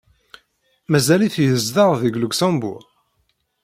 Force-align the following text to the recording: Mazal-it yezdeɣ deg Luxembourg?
Mazal-it 0.89 1.35
yezdeɣ 1.43 1.91
deg 2.01 2.13
Luxembourg? 2.21 2.85